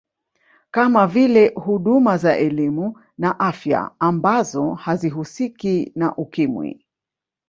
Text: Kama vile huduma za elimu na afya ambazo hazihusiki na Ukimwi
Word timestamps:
Kama 0.71 1.07
vile 1.07 1.47
huduma 1.55 2.17
za 2.17 2.37
elimu 2.37 2.99
na 3.17 3.39
afya 3.39 3.91
ambazo 3.99 4.73
hazihusiki 4.73 5.91
na 5.95 6.15
Ukimwi 6.15 6.85